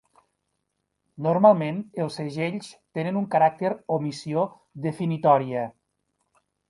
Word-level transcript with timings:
Normalment, 1.25 1.77
els 2.05 2.17
segells 2.21 2.71
tenen 3.01 3.19
un 3.21 3.27
caràcter 3.35 3.73
o 3.97 3.99
missió 4.07 4.47
definitòria. 4.87 5.67